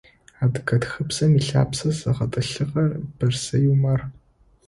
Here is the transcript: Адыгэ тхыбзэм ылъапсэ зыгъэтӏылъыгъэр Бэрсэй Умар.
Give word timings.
Адыгэ 0.43 0.75
тхыбзэм 0.81 1.31
ылъапсэ 1.39 1.89
зыгъэтӏылъыгъэр 1.97 2.91
Бэрсэй 3.17 3.63
Умар. 3.73 4.01